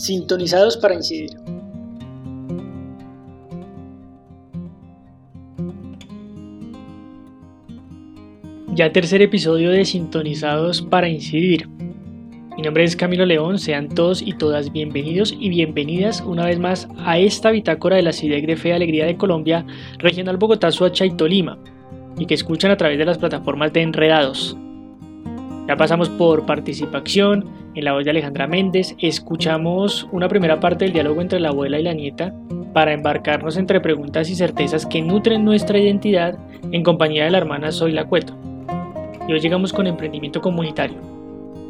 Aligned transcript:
Sintonizados 0.00 0.78
para 0.78 0.94
incidir. 0.94 1.28
Ya 8.74 8.90
tercer 8.92 9.20
episodio 9.20 9.70
de 9.70 9.84
Sintonizados 9.84 10.80
para 10.80 11.06
incidir. 11.06 11.68
Mi 12.56 12.62
nombre 12.62 12.84
es 12.84 12.96
Camilo 12.96 13.26
León, 13.26 13.58
sean 13.58 13.90
todos 13.90 14.22
y 14.22 14.32
todas 14.32 14.72
bienvenidos 14.72 15.36
y 15.38 15.50
bienvenidas 15.50 16.22
una 16.22 16.46
vez 16.46 16.58
más 16.58 16.88
a 17.04 17.18
esta 17.18 17.50
bitácora 17.50 17.96
de 17.96 18.02
la 18.02 18.14
CIDEC 18.14 18.46
de 18.46 18.56
Fe 18.56 18.70
y 18.70 18.72
Alegría 18.72 19.04
de 19.04 19.18
Colombia, 19.18 19.66
Regional 19.98 20.38
Bogotá, 20.38 20.70
Suacha 20.70 21.04
y 21.04 21.10
Tolima, 21.10 21.58
y 22.18 22.24
que 22.24 22.32
escuchan 22.32 22.70
a 22.70 22.78
través 22.78 22.96
de 22.96 23.04
las 23.04 23.18
plataformas 23.18 23.70
de 23.74 23.82
Enredados. 23.82 24.56
Ya 25.70 25.76
pasamos 25.76 26.08
por 26.08 26.46
participación, 26.46 27.44
en 27.76 27.84
la 27.84 27.92
voz 27.92 28.02
de 28.02 28.10
Alejandra 28.10 28.48
Méndez, 28.48 28.96
escuchamos 28.98 30.08
una 30.10 30.26
primera 30.26 30.58
parte 30.58 30.84
del 30.84 30.92
diálogo 30.92 31.20
entre 31.20 31.38
la 31.38 31.50
abuela 31.50 31.78
y 31.78 31.84
la 31.84 31.94
nieta 31.94 32.34
para 32.72 32.92
embarcarnos 32.92 33.56
entre 33.56 33.80
preguntas 33.80 34.28
y 34.30 34.34
certezas 34.34 34.84
que 34.84 35.00
nutren 35.00 35.44
nuestra 35.44 35.78
identidad 35.78 36.36
en 36.72 36.82
compañía 36.82 37.22
de 37.22 37.30
la 37.30 37.38
hermana 37.38 37.70
Zoila 37.70 38.06
Cueto. 38.06 38.36
Y 39.28 39.32
hoy 39.32 39.38
llegamos 39.38 39.72
con 39.72 39.86
emprendimiento 39.86 40.40
comunitario 40.40 40.96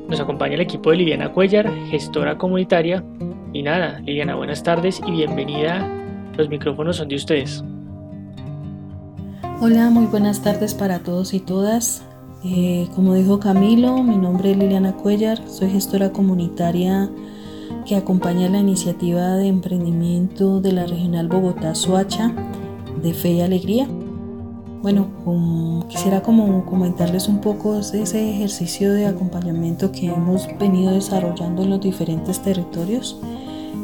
nos 0.09 0.19
acompaña 0.19 0.55
el 0.55 0.63
equipo 0.63 0.93
de 0.93 0.97
Liliana 0.97 1.31
Cuellar, 1.31 1.71
gestora 1.91 2.39
comunitaria. 2.39 3.05
Y 3.53 3.63
nada, 3.63 4.01
Liliana, 4.01 4.35
buenas 4.35 4.63
tardes 4.63 5.03
y 5.07 5.11
bienvenida. 5.11 5.87
Los 6.39 6.49
micrófonos 6.49 6.97
son 6.97 7.09
de 7.09 7.17
ustedes. 7.17 7.63
Hola, 9.61 9.91
muy 9.91 10.07
buenas 10.07 10.43
tardes 10.43 10.73
para 10.73 11.01
todos 11.01 11.35
y 11.35 11.41
todas. 11.41 12.03
Eh, 12.43 12.89
como 12.95 13.15
dijo 13.15 13.39
Camilo, 13.39 14.03
mi 14.03 14.17
nombre 14.17 14.53
es 14.53 14.57
Liliana 14.57 14.97
Cuellar, 14.97 15.47
soy 15.47 15.69
gestora 15.69 16.11
comunitaria 16.11 17.11
que 17.85 17.97
acompaña 17.97 18.49
la 18.49 18.61
iniciativa 18.61 19.37
de 19.37 19.49
emprendimiento 19.49 20.63
de 20.63 20.73
la 20.73 20.87
Regional 20.87 21.29
Bogotá 21.29 21.75
Suacha 21.75 22.33
de 23.03 23.13
Fe 23.13 23.33
y 23.33 23.41
Alegría. 23.43 23.87
Bueno, 24.81 25.09
quisiera 25.91 26.23
como 26.23 26.65
comentarles 26.65 27.29
un 27.29 27.43
poco 27.43 27.79
ese 27.79 28.31
ejercicio 28.31 28.95
de 28.95 29.07
acompañamiento 29.07 29.93
que 29.93 30.07
hemos 30.07 30.49
venido 30.59 30.93
desarrollando 30.93 31.63
en 31.65 31.71
los 31.71 31.81
diferentes 31.83 32.41
territorios 32.41 33.21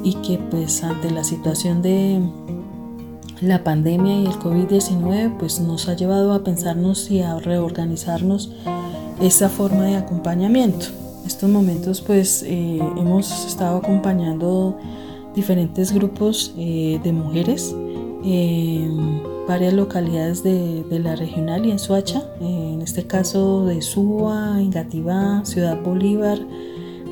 y 0.03 0.15
que 0.15 0.39
pues 0.39 0.83
ante 0.83 1.11
la 1.11 1.25
situación 1.25 1.83
de 1.83 2.23
la 3.41 3.63
pandemia 3.65 4.21
y 4.21 4.27
el 4.27 4.33
COVID-19 4.33 5.37
pues 5.39 5.61
nos 5.61 5.89
ha 5.89 5.95
llevado 5.95 6.33
a 6.33 6.43
pensarnos 6.43 7.11
y 7.11 7.21
a 7.21 7.39
reorganizarnos 7.39 8.51
esa 9.21 9.49
forma 9.49 9.85
de 9.85 9.97
acompañamiento. 9.97 10.87
En 11.21 11.27
estos 11.27 11.49
momentos 11.51 12.01
pues 12.01 12.43
eh, 12.43 12.81
hemos 12.97 13.47
estado 13.47 13.79
acompañando 13.79 14.79
diferentes 15.35 15.93
grupos 15.93 16.55
eh, 16.57 17.01
de 17.03 17.13
mujeres 17.13 17.75
varias 19.47 19.73
localidades 19.73 20.43
de, 20.43 20.85
la 20.91 21.17
regional 21.17 21.67
y 21.67 21.71
en 21.71 21.79
Suacha, 21.79 22.25
en 22.41 22.83
este 22.83 23.07
caso 23.07 23.67
de 23.67 23.81
Suba, 23.83 24.61
Engativá, 24.61 25.45
Ciudad 25.45 25.81
Bolívar, 25.81 26.39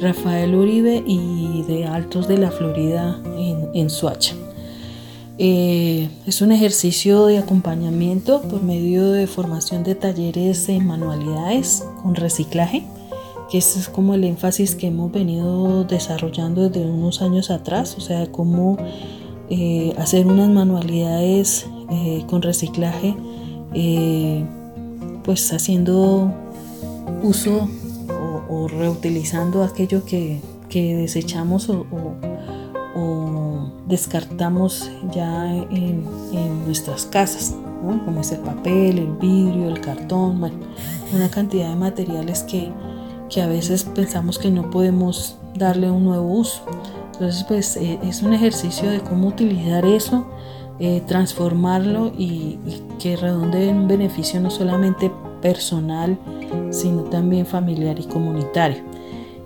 Rafael 0.01 0.55
Uribe 0.55 1.03
y 1.07 1.63
de 1.69 1.87
Altos 1.87 2.27
de 2.27 2.39
la 2.39 2.51
Florida 2.51 3.21
en, 3.37 3.71
en 3.75 3.91
Suacha. 3.91 4.35
Eh, 5.39 6.09
es 6.27 6.43
un 6.43 6.53
ejercicio 6.53 7.27
de 7.27 7.39
acompañamiento 7.39 8.41
por 8.43 8.63
medio 8.63 9.11
de 9.11 9.27
formación 9.27 9.83
de 9.83 9.97
talleres 9.97 10.69
en 10.69 10.87
manualidades 10.87 11.85
con 12.03 12.15
reciclaje, 12.15 12.85
que 13.51 13.59
es 13.59 13.91
como 13.93 14.15
el 14.15 14.25
énfasis 14.25 14.77
que 14.77 14.87
hemos 14.87 15.11
venido 15.11 15.85
desarrollando 15.85 16.69
desde 16.69 16.89
unos 16.89 17.21
años 17.21 17.51
atrás, 17.51 17.97
o 17.99 18.01
sea, 18.01 18.31
cómo 18.31 18.77
eh, 19.51 19.93
hacer 19.99 20.27
unas 20.27 20.49
manualidades 20.51 21.67
eh, 21.91 22.25
con 22.29 22.43
reciclaje, 22.43 23.17
pues 25.25 25.53
haciendo 25.53 26.33
uso 27.23 27.69
o, 28.49 28.69
reutilizando 28.69 29.65
aquello 29.65 30.05
que, 30.05 30.41
desechamos 30.71 31.69
o, 31.69 31.85
descartamos 33.87 34.91
ya 35.13 35.55
en, 35.55 36.05
nuestras 36.65 37.07
casas, 37.07 37.55
como 38.05 38.21
es 38.21 38.33
el 38.33 38.41
papel, 38.41 38.99
el 38.99 39.13
vidrio, 39.21 39.69
el 39.69 39.81
cartón, 39.81 40.41
una 41.13 41.29
cantidad 41.31 41.69
de 41.69 41.77
materiales 41.77 42.43
que, 42.43 42.73
que 43.29 43.43
a 43.43 43.47
veces 43.47 43.85
pensamos 43.85 44.39
que 44.39 44.51
no 44.51 44.71
podemos 44.71 45.37
darle 45.57 45.91
un 45.91 46.05
nuevo 46.05 46.27
uso. 46.27 46.63
Entonces, 47.13 47.45
pues 47.45 47.77
eh, 47.77 47.99
es 48.03 48.23
un 48.23 48.33
ejercicio 48.33 48.91
de 48.91 49.01
cómo 49.01 49.29
utilizar 49.29 49.85
eso, 49.85 50.27
eh, 50.81 51.03
transformarlo 51.07 52.13
y, 52.19 52.59
que 52.99 53.17
redonde 53.17 53.69
en 53.69 53.77
un 53.79 53.89
beneficio 53.89 54.41
no 54.41 54.51
solamente 54.51 55.13
personal, 55.41 56.19
sino 56.71 57.03
también 57.05 57.47
familiar 57.47 57.99
y 58.01 58.05
comunitario. 58.05 58.83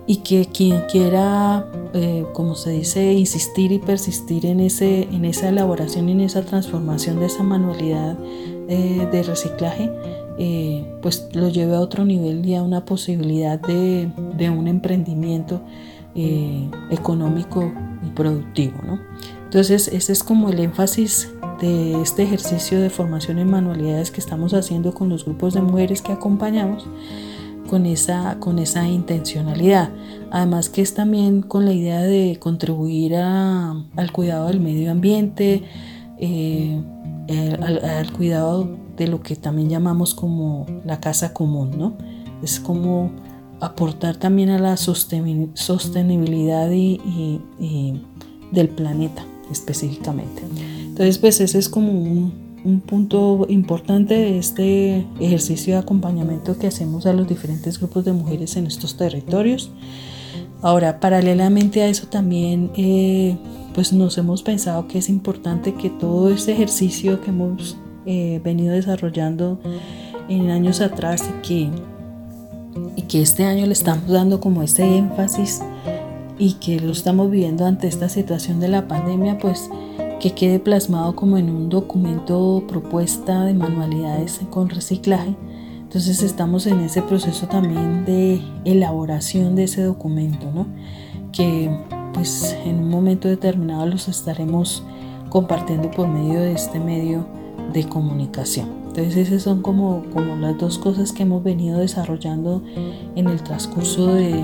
Y 0.09 0.17
que 0.17 0.45
quien 0.45 0.81
quiera, 0.91 1.69
eh, 1.93 2.25
como 2.33 2.55
se 2.55 2.71
dice, 2.71 3.13
insistir 3.13 3.71
y 3.71 3.77
persistir 3.77 4.45
en, 4.45 4.59
ese, 4.59 5.03
en 5.03 5.23
esa 5.23 5.49
elaboración 5.49 6.09
y 6.09 6.13
en 6.13 6.21
esa 6.21 6.41
transformación 6.41 7.19
de 7.19 7.27
esa 7.27 7.43
manualidad 7.43 8.17
de 8.67 9.23
reciclaje, 9.23 9.91
pues 11.01 11.27
lo 11.33 11.49
lleve 11.49 11.75
a 11.75 11.79
otro 11.79 12.05
nivel 12.05 12.45
y 12.45 12.53
a 12.53 12.61
una 12.61 12.85
posibilidad 12.85 13.59
de, 13.59 14.11
de 14.37 14.49
un 14.51 14.67
emprendimiento 14.67 15.61
eh, 16.15 16.67
económico 16.89 17.71
y 18.03 18.09
productivo. 18.09 18.79
¿no? 18.83 18.99
Entonces 19.43 19.87
ese 19.87 20.11
es 20.11 20.23
como 20.23 20.49
el 20.49 20.59
énfasis 20.59 21.31
de 21.61 22.01
este 22.01 22.23
ejercicio 22.23 22.81
de 22.81 22.89
formación 22.89 23.37
en 23.37 23.49
manualidades 23.49 24.09
que 24.09 24.19
estamos 24.19 24.55
haciendo 24.55 24.93
con 24.93 25.09
los 25.09 25.23
grupos 25.23 25.53
de 25.53 25.61
mujeres 25.61 26.01
que 26.01 26.11
acompañamos 26.11 26.87
con 27.69 27.85
esa, 27.85 28.37
con 28.39 28.59
esa 28.59 28.87
intencionalidad. 28.87 29.91
Además 30.31 30.69
que 30.69 30.81
es 30.81 30.93
también 30.93 31.41
con 31.41 31.65
la 31.65 31.73
idea 31.73 32.01
de 32.01 32.37
contribuir 32.39 33.15
al 33.15 34.11
cuidado 34.11 34.47
del 34.47 34.59
medio 34.59 34.91
ambiente, 34.91 35.63
eh, 36.17 36.81
al, 37.61 37.85
al, 37.85 38.11
cuidado 38.11 38.77
de 38.97 39.07
lo 39.07 39.21
que 39.21 39.35
también 39.35 39.69
llamamos 39.69 40.15
como 40.15 40.65
la 40.83 40.99
casa 40.99 41.33
común, 41.33 41.77
¿no? 41.77 41.93
Es 42.41 42.59
como 42.59 43.11
aportar 43.61 44.17
también 44.17 44.49
a 44.49 44.59
la 44.59 44.77
sostenibilidad 44.77 46.71
y, 46.71 47.41
del 48.51 48.69
planeta 48.69 49.23
específicamente. 49.51 50.41
Entonces, 50.87 51.17
pues 51.19 51.39
ese 51.39 51.59
es 51.59 51.69
como 51.69 51.91
un, 51.91 52.48
punto 52.81 53.45
importante 53.49 54.13
de 54.15 54.37
este 54.37 55.05
ejercicio 55.19 55.73
de 55.73 55.79
acompañamiento 55.79 56.57
que 56.57 56.67
hacemos 56.67 57.05
a 57.05 57.13
los 57.13 57.27
diferentes 57.27 57.79
grupos 57.79 58.05
de 58.05 58.13
mujeres 58.13 58.55
en 58.57 58.67
estos 58.67 58.97
territorios. 58.97 59.71
Ahora, 60.61 60.99
paralelamente 60.99 61.81
a 61.81 61.87
eso 61.87 62.07
también, 62.07 62.71
eh, 62.75 63.37
pues 63.73 63.93
nos 63.93 64.17
hemos 64.17 64.43
pensado 64.43 64.87
que 64.87 64.97
es 64.97 65.07
importante 65.09 65.73
que 65.73 65.89
todo 65.89 66.29
este 66.29 66.51
ejercicio 66.51 67.21
que 67.21 67.29
hemos 67.29 67.77
eh, 68.05 68.41
venido 68.43 68.73
desarrollando 68.73 69.59
en 70.27 70.49
años 70.49 70.81
atrás 70.81 71.23
y 71.27 71.47
que 71.47 71.69
y 72.95 73.03
que 73.03 73.21
este 73.21 73.45
año 73.45 73.65
le 73.65 73.73
estamos 73.73 74.07
dando 74.07 74.39
como 74.39 74.63
ese 74.63 74.97
énfasis 74.97 75.61
y 76.37 76.53
que 76.53 76.79
lo 76.79 76.91
estamos 76.91 77.29
viviendo 77.29 77.65
ante 77.65 77.87
esta 77.87 78.09
situación 78.09 78.59
de 78.59 78.69
la 78.69 78.87
pandemia, 78.87 79.37
pues 79.37 79.69
que 80.19 80.31
quede 80.31 80.59
plasmado 80.59 81.15
como 81.15 81.37
en 81.37 81.49
un 81.49 81.69
documento 81.69 82.63
propuesta 82.67 83.45
de 83.45 83.53
manualidades 83.53 84.41
con 84.49 84.69
reciclaje. 84.69 85.35
Entonces 85.79 86.21
estamos 86.21 86.67
en 86.67 86.81
ese 86.81 87.01
proceso 87.01 87.47
también 87.47 88.05
de 88.05 88.41
elaboración 88.65 89.55
de 89.55 89.63
ese 89.63 89.81
documento, 89.81 90.51
¿no? 90.51 90.67
Que 91.31 91.69
pues 92.13 92.55
en 92.65 92.79
un 92.79 92.89
momento 92.89 93.27
determinado 93.27 93.85
los 93.85 94.07
estaremos 94.07 94.83
compartiendo 95.29 95.89
por 95.89 96.07
medio 96.07 96.41
de 96.41 96.51
este 96.51 96.79
medio 96.79 97.25
de 97.73 97.85
comunicación. 97.85 98.67
Entonces 98.87 99.15
esas 99.15 99.43
son 99.43 99.61
como, 99.61 100.03
como 100.13 100.35
las 100.35 100.57
dos 100.57 100.77
cosas 100.79 101.11
que 101.13 101.23
hemos 101.23 101.43
venido 101.43 101.79
desarrollando 101.79 102.63
en 103.15 103.27
el 103.27 103.41
transcurso 103.43 104.13
de, 104.13 104.43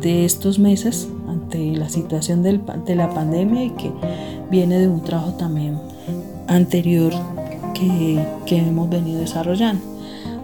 de 0.00 0.24
estos 0.24 0.58
meses 0.58 1.08
ante 1.28 1.76
la 1.76 1.88
situación 1.88 2.42
del, 2.42 2.62
de 2.84 2.94
la 2.94 3.08
pandemia 3.10 3.64
y 3.64 3.70
que 3.70 3.90
viene 4.50 4.78
de 4.78 4.88
un 4.88 5.02
trabajo 5.02 5.32
también 5.34 5.78
anterior 6.48 7.12
que, 7.74 8.24
que 8.46 8.58
hemos 8.58 8.88
venido 8.88 9.20
desarrollando. 9.20 9.82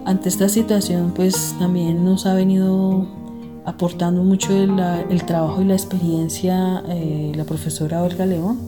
Ante 0.05 0.29
esta 0.29 0.49
situación 0.49 1.13
pues 1.15 1.55
también 1.59 2.03
nos 2.03 2.25
ha 2.25 2.33
venido 2.33 3.07
aportando 3.65 4.23
mucho 4.23 4.53
el, 4.53 5.23
trabajo 5.25 5.61
y 5.61 5.65
la 5.65 5.73
experiencia 5.73 6.83
eh, 6.89 7.31
la 7.35 7.45
profesora 7.45 8.03
Olga 8.03 8.25
León 8.25 8.59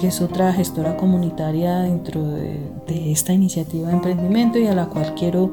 que 0.00 0.08
es 0.08 0.20
otra 0.20 0.52
gestora 0.52 0.96
comunitaria 0.96 1.80
dentro 1.80 2.22
de, 2.22 2.60
esta 3.10 3.32
iniciativa 3.32 3.88
de 3.88 3.94
emprendimiento 3.94 4.58
y 4.58 4.66
a 4.66 4.74
la 4.74 4.86
cual 4.86 5.14
quiero 5.14 5.50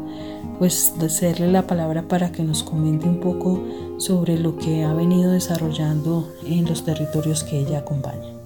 pues 0.57 0.93
hacerle 1.01 1.51
la 1.51 1.67
palabra 1.67 2.03
para 2.07 2.31
que 2.31 2.43
nos 2.43 2.63
comente 2.63 3.07
un 3.07 3.19
poco 3.19 3.63
sobre 3.97 4.37
lo 4.37 4.57
que 4.57 4.83
ha 4.83 4.93
venido 4.93 5.31
desarrollando 5.31 6.27
en 6.45 6.65
los 6.65 6.83
territorios 6.83 7.43
que 7.43 7.59
ella 7.59 7.79
acompaña. 7.79 8.38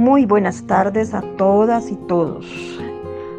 Muy 0.00 0.24
buenas 0.24 0.66
tardes 0.66 1.12
a 1.12 1.20
todas 1.36 1.90
y 1.90 1.96
todos. 2.08 2.46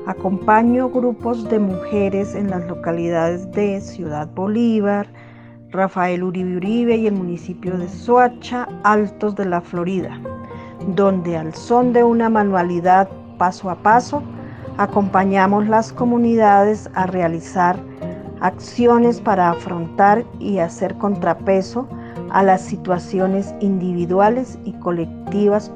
Acompaño 0.06 0.92
grupos 0.92 1.50
de 1.50 1.58
mujeres 1.58 2.36
en 2.36 2.52
las 2.52 2.68
localidades 2.68 3.52
de 3.54 3.81
Ciudad 3.81 4.28
Bolívar, 4.36 5.08
Rafael 5.72 6.22
Uribe 6.22 6.58
Uribe 6.58 6.98
y 6.98 7.08
el 7.08 7.16
municipio 7.16 7.75
de 7.80 7.90
Soacha, 7.90 8.68
Altos 8.84 9.36
de 9.36 9.46
la 9.46 9.62
Florida, 9.62 10.22
donde 10.90 11.36
al 11.36 11.56
son 11.56 11.94
de 11.94 12.04
una 12.04 12.30
manualidad 12.30 13.10
paso 13.40 13.72
a 13.72 13.75
paso, 13.81 14.22
acompañamos 14.78 15.68
las 15.68 15.92
comunidades 15.92 16.92
a 16.94 17.07
realizar 17.07 17.75
acciones 18.40 19.19
para 19.19 19.50
afrontar 19.50 20.24
y 20.38 20.60
hacer 20.60 20.96
contrapeso 21.00 21.88
a 22.30 22.44
las 22.44 22.62
situaciones 22.62 23.52
individuales 23.62 24.60
y 24.64 24.74
colectivas 24.74 25.20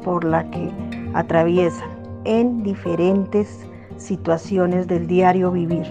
por 0.03 0.25
las 0.25 0.43
que 0.45 0.69
atraviesan 1.13 1.89
en 2.25 2.61
diferentes 2.63 3.65
situaciones 3.97 4.87
del 4.87 5.07
diario 5.07 5.51
vivir. 5.51 5.85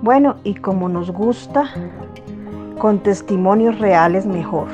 Bueno, 0.00 0.36
y 0.44 0.54
como 0.54 0.88
nos 0.88 1.10
gusta, 1.10 1.64
con 2.78 3.00
testimonios 3.00 3.78
reales 3.78 4.24
mejor. 4.24 4.68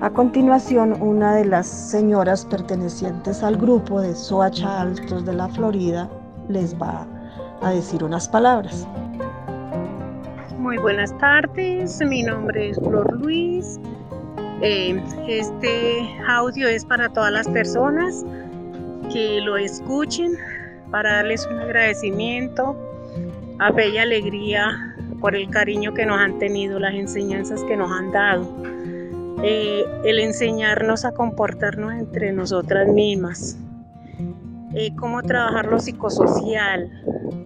A 0.00 0.10
continuación, 0.10 0.96
una 1.00 1.34
de 1.34 1.44
las 1.44 1.66
señoras 1.66 2.44
pertenecientes 2.44 3.42
al 3.42 3.56
grupo 3.56 4.00
de 4.00 4.14
Soacha 4.14 4.80
Altos 4.80 5.24
de 5.24 5.32
la 5.32 5.48
Florida 5.48 6.08
les 6.48 6.74
va 6.80 7.06
a 7.62 7.70
decir 7.70 8.04
unas 8.04 8.28
palabras. 8.28 8.86
Muy 10.58 10.78
buenas 10.78 11.16
tardes, 11.18 12.00
mi 12.06 12.22
nombre 12.22 12.70
es 12.70 12.78
Flor 12.78 13.12
Luis. 13.18 13.80
Eh, 14.64 15.02
este 15.26 16.08
audio 16.28 16.68
es 16.68 16.84
para 16.84 17.08
todas 17.08 17.32
las 17.32 17.48
personas 17.48 18.24
que 19.12 19.40
lo 19.40 19.56
escuchen, 19.56 20.36
para 20.92 21.16
darles 21.16 21.48
un 21.50 21.58
agradecimiento, 21.58 22.76
a 23.58 23.72
fe 23.72 23.98
alegría 23.98 24.94
por 25.20 25.34
el 25.34 25.50
cariño 25.50 25.92
que 25.94 26.06
nos 26.06 26.16
han 26.16 26.38
tenido, 26.38 26.78
las 26.78 26.94
enseñanzas 26.94 27.64
que 27.64 27.76
nos 27.76 27.90
han 27.90 28.12
dado, 28.12 28.48
eh, 29.42 29.84
el 30.04 30.20
enseñarnos 30.20 31.04
a 31.04 31.12
comportarnos 31.12 31.94
entre 31.94 32.32
nosotras 32.32 32.86
mismas, 32.86 33.58
eh, 34.74 34.94
cómo 34.94 35.22
trabajar 35.22 35.66
lo 35.66 35.80
psicosocial, 35.80 36.88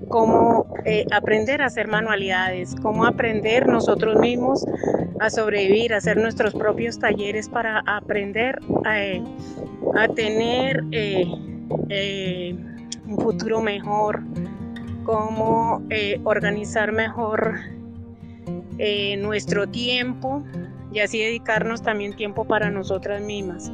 cómo 0.08 0.66
eh, 0.84 1.06
aprender 1.12 1.62
a 1.62 1.66
hacer 1.66 1.88
manualidades, 1.88 2.74
cómo 2.82 3.06
aprender 3.06 3.66
nosotros 3.66 4.18
mismos 4.20 4.66
a 5.20 5.30
sobrevivir, 5.30 5.94
a 5.94 5.98
hacer 5.98 6.16
nuestros 6.16 6.54
propios 6.54 6.98
talleres 6.98 7.48
para 7.48 7.82
aprender 7.86 8.58
a 8.84 10.08
tener 10.08 10.82
un 13.06 13.18
futuro 13.18 13.60
mejor, 13.60 14.22
cómo 15.04 15.82
eh, 15.90 16.20
organizar 16.24 16.92
mejor 16.92 17.60
eh, 18.78 19.16
nuestro 19.16 19.68
tiempo 19.68 20.44
y 20.92 21.00
así 21.00 21.18
dedicarnos 21.18 21.82
también 21.82 22.14
tiempo 22.14 22.44
para 22.44 22.70
nosotras 22.70 23.22
mismas. 23.22 23.72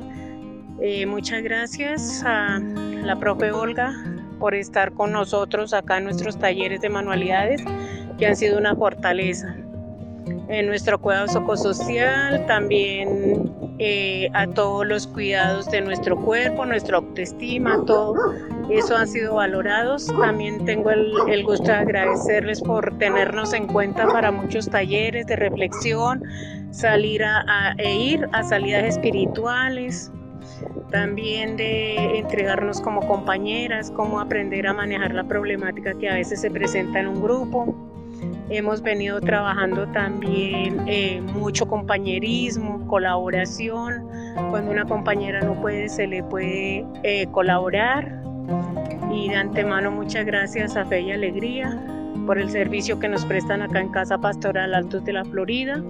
Eh, 0.81 1.06
muchas 1.06 1.43
gracias 1.43 2.23
a 2.25 2.59
la 2.59 3.19
profe 3.19 3.53
Olga 3.53 3.94
por 4.39 4.55
estar 4.55 4.93
con 4.93 5.12
nosotros 5.12 5.73
acá 5.73 5.99
en 5.99 6.05
nuestros 6.05 6.39
talleres 6.39 6.81
de 6.81 6.89
manualidades 6.89 7.62
que 8.19 8.27
han 8.27 8.37
sido 8.37 8.59
una 8.59 8.75
fortaleza 8.75 9.56
en 10.49 10.67
nuestro 10.67 11.00
cuidado 11.00 11.29
psicosocial, 11.29 12.47
también 12.47 13.50
eh, 13.79 14.29
a 14.35 14.47
todos 14.47 14.87
los 14.87 15.06
cuidados 15.06 15.71
de 15.71 15.81
nuestro 15.81 16.17
cuerpo, 16.17 16.65
nuestra 16.67 16.99
autoestima, 16.99 17.83
todo 17.87 18.15
eso 18.71 18.97
han 18.97 19.09
sido 19.09 19.35
valorados. 19.35 20.06
También 20.06 20.65
tengo 20.65 20.91
el, 20.91 21.44
gusto 21.44 21.65
de 21.65 21.75
agradecerles 21.75 22.61
por 22.61 22.97
tenernos 22.99 23.53
en 23.53 23.67
cuenta 23.67 24.06
para 24.06 24.31
muchos 24.31 24.69
talleres 24.69 25.27
de 25.27 25.37
reflexión, 25.37 26.23
salir 26.71 27.25
a, 27.25 27.75
e 27.79 27.94
ir 27.94 28.29
a 28.33 28.43
salidas 28.43 28.85
espirituales, 28.85 30.12
también 30.91 31.56
de 31.56 32.19
entregarnos 32.19 32.81
como 32.81 33.06
compañeras, 33.06 33.91
cómo 33.91 34.21
aprender 34.21 34.67
a 34.67 34.75
manejar 34.75 35.15
la 35.15 35.25
problemática 35.25 35.94
que 35.99 36.09
a 36.09 36.15
veces 36.15 36.41
se 36.41 36.50
presenta 36.50 37.00
en 37.00 37.09
un 37.09 37.23
grupo. 37.23 37.92
Hemos 38.50 38.83
venido 38.83 39.21
trabajando 39.21 39.87
también 39.89 40.87
eh, 40.87 41.21
mucho 41.21 41.67
compañerismo, 41.67 42.87
colaboración. 42.87 44.06
Cuando 44.50 44.71
una 44.71 44.85
compañera 44.85 45.41
no 45.41 45.61
puede, 45.61 45.89
se 45.89 46.06
le 46.06 46.23
puede 46.23 46.85
eh, 47.03 47.27
colaborar. 47.31 48.21
Y 49.12 49.29
de 49.29 49.37
antemano 49.37 49.91
muchas 49.91 50.27
gracias 50.27 50.77
a 50.77 50.85
Fe 50.85 51.00
y 51.00 51.12
Alegría 51.12 51.79
por 52.27 52.39
el 52.39 52.50
servicio 52.50 52.99
que 52.99 53.09
nos 53.09 53.25
prestan 53.25 53.62
acá 53.62 53.81
en 53.81 53.89
Casa 53.91 54.19
Pastoral 54.19 54.75
Altos 54.75 55.05
de 55.05 55.12
la 55.12 55.25
Florida. 55.25 55.83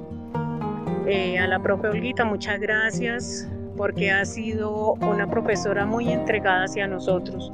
Eh, 1.07 1.39
a 1.39 1.47
la 1.47 1.61
profe 1.61 1.89
Olguita, 1.89 2.25
muchas 2.25 2.61
gracias 2.61 3.49
porque 3.77 4.11
ha 4.11 4.25
sido 4.25 4.95
una 4.95 5.29
profesora 5.29 5.85
muy 5.85 6.11
entregada 6.11 6.65
hacia 6.65 6.87
nosotros 6.87 7.53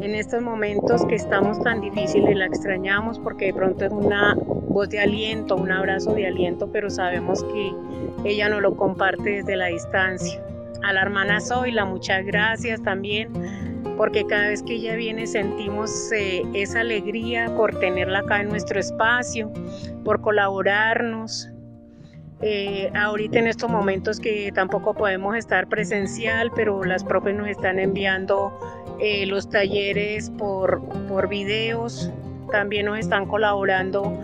en 0.00 0.14
estos 0.14 0.40
momentos 0.40 1.04
que 1.06 1.16
estamos 1.16 1.60
tan 1.62 1.80
difíciles, 1.80 2.36
la 2.36 2.46
extrañamos 2.46 3.18
porque 3.18 3.46
de 3.46 3.54
pronto 3.54 3.84
es 3.84 3.92
una 3.92 4.34
voz 4.36 4.88
de 4.88 5.00
aliento, 5.00 5.56
un 5.56 5.70
abrazo 5.70 6.14
de 6.14 6.26
aliento, 6.26 6.70
pero 6.70 6.88
sabemos 6.88 7.42
que 7.44 7.72
ella 8.24 8.48
no 8.48 8.60
lo 8.60 8.76
comparte 8.76 9.30
desde 9.30 9.56
la 9.56 9.66
distancia. 9.66 10.40
A 10.82 10.92
la 10.92 11.02
hermana 11.02 11.40
Zoila, 11.40 11.84
muchas 11.84 12.24
gracias 12.24 12.80
también, 12.82 13.30
porque 13.96 14.24
cada 14.26 14.48
vez 14.48 14.62
que 14.62 14.74
ella 14.74 14.94
viene 14.94 15.26
sentimos 15.26 16.10
eh, 16.12 16.42
esa 16.54 16.80
alegría 16.80 17.52
por 17.56 17.78
tenerla 17.80 18.20
acá 18.20 18.40
en 18.40 18.48
nuestro 18.48 18.80
espacio, 18.80 19.52
por 20.04 20.20
colaborarnos, 20.22 21.49
eh, 22.42 22.90
ahorita 22.94 23.38
en 23.38 23.46
estos 23.48 23.70
momentos 23.70 24.18
que 24.18 24.50
tampoco 24.52 24.94
podemos 24.94 25.36
estar 25.36 25.66
presencial, 25.66 26.50
pero 26.56 26.82
las 26.84 27.04
profes 27.04 27.36
nos 27.36 27.48
están 27.48 27.78
enviando 27.78 28.58
eh, 28.98 29.26
los 29.26 29.50
talleres 29.50 30.30
por, 30.30 30.80
por 31.06 31.28
videos, 31.28 32.10
también 32.50 32.86
nos 32.86 32.98
están 32.98 33.26
colaborando 33.26 34.18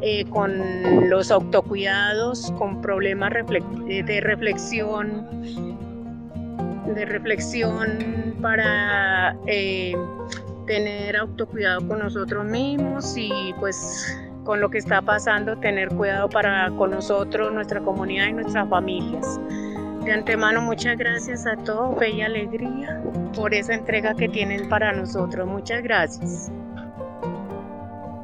eh, 0.00 0.24
con 0.30 1.08
los 1.08 1.30
autocuidados, 1.30 2.52
con 2.58 2.82
problemas 2.82 3.32
de 3.32 4.20
reflexión, 4.20 5.26
de 6.92 7.04
reflexión 7.04 8.34
para 8.42 9.36
tener 10.66 11.16
autocuidado 11.16 11.86
con 11.86 12.00
nosotros 12.00 12.44
mismos 12.46 13.14
y 13.16 13.54
pues 13.60 14.16
con 14.50 14.60
lo 14.60 14.68
que 14.68 14.78
está 14.78 15.00
pasando, 15.00 15.56
tener 15.58 15.90
cuidado 15.90 16.28
para 16.28 16.72
con 16.72 16.90
nosotros, 16.90 17.52
nuestra 17.52 17.78
comunidad 17.78 18.26
y 18.26 18.32
nuestras 18.32 18.68
familias. 18.68 19.40
De 20.04 20.10
antemano, 20.10 20.60
muchas 20.60 20.98
gracias 20.98 21.46
a 21.46 21.54
todos, 21.54 21.94
y 22.12 22.20
alegría 22.20 23.00
por 23.36 23.54
esa 23.54 23.74
entrega 23.74 24.12
que 24.12 24.28
tienen 24.28 24.68
para 24.68 24.92
nosotros. 24.92 25.46
Muchas 25.46 25.84
gracias. 25.84 26.50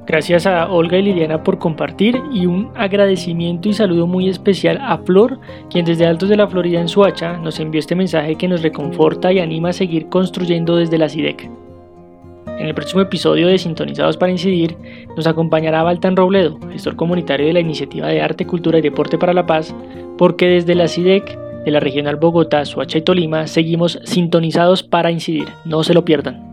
Gracias 0.09 0.49
a 0.49 0.69
Olga 0.69 0.99
y 0.99 1.03
Liliana 1.03 1.45
por 1.45 1.61
compartir 1.61 2.21
y 2.33 2.47
un 2.47 2.73
agradecimiento 2.75 3.69
y 3.69 3.75
saludo 3.75 4.09
muy 4.09 4.29
especial 4.29 4.81
a 4.83 4.99
Flor, 4.99 5.39
quien 5.71 5.85
desde 5.85 6.07
Altos 6.07 6.29
de 6.29 6.39
la 6.39 6.49
Florida 6.49 6.81
en 6.81 6.89
Suacha 6.89 7.37
nos 7.37 7.61
envió 7.61 7.79
este 7.79 7.95
mensaje 7.95 8.35
que 8.35 8.49
nos 8.49 8.63
reconforta 8.63 9.33
y 9.33 9.39
anima 9.39 9.69
a 9.69 9.73
seguir 9.73 10.09
construyendo 10.09 10.75
desde 10.75 10.99
la 10.99 11.09
SIDEC. 11.09 11.66
En 12.59 12.67
el 12.67 12.75
próximo 12.75 13.03
episodio 13.03 13.49
de 13.49 13.59
Sintonizados 13.59 14.17
para 14.17 14.33
Incidir 14.33 14.77
nos 15.15 15.27
acompañará 15.27 15.83
Baltan 15.83 16.17
Robledo, 16.17 16.59
gestor 16.71 16.97
comunitario 16.97 17.47
de 17.47 17.53
la 17.53 17.61
Iniciativa 17.61 18.09
de 18.09 18.23
Arte, 18.23 18.47
Cultura 18.47 18.79
y 18.79 18.83
Deporte 18.83 19.19
para 19.19 19.35
la 19.35 19.47
Paz, 19.47 19.75
porque 20.17 20.47
desde 20.47 20.75
la 20.75 20.89
CIDEC 20.89 21.39
de 21.65 21.71
la 21.71 21.81
Regional 21.81 22.17
Bogotá, 22.17 22.65
Soacha 22.65 22.99
y 22.99 23.03
Tolima 23.03 23.47
seguimos 23.47 23.99
sintonizados 24.05 24.83
para 24.83 25.11
incidir. 25.11 25.49
No 25.67 25.85
se 25.85 25.93
lo 25.93 26.05
pierdan. 26.05 26.45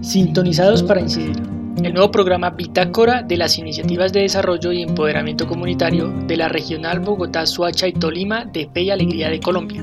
Sintonizados 0.00 0.82
para 0.82 1.00
incidir 1.00 1.57
el 1.84 1.94
nuevo 1.94 2.10
programa 2.10 2.50
Bitácora 2.50 3.22
de 3.22 3.36
las 3.36 3.58
Iniciativas 3.58 4.12
de 4.12 4.20
Desarrollo 4.20 4.72
y 4.72 4.82
Empoderamiento 4.82 5.46
Comunitario 5.46 6.08
de 6.26 6.36
la 6.36 6.48
Regional 6.48 7.00
Bogotá, 7.00 7.46
Suacha 7.46 7.86
y 7.86 7.92
Tolima 7.92 8.44
de 8.44 8.68
Fe 8.72 8.82
y 8.82 8.90
Alegría 8.90 9.30
de 9.30 9.40
Colombia. 9.40 9.82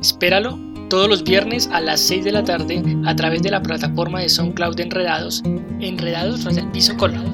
Espéralo 0.00 0.58
todos 0.88 1.08
los 1.08 1.24
viernes 1.24 1.68
a 1.72 1.80
las 1.80 2.00
6 2.00 2.24
de 2.24 2.32
la 2.32 2.44
tarde 2.44 2.82
a 3.04 3.16
través 3.16 3.42
de 3.42 3.50
la 3.50 3.62
plataforma 3.62 4.20
de 4.20 4.28
SoundCloud 4.28 4.76
de 4.76 4.84
Enredados, 4.84 5.42
Enredados 5.80 6.46
piso 6.72 6.96
colado. 6.96 7.24